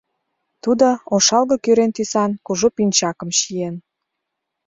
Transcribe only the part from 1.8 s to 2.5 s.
тӱсан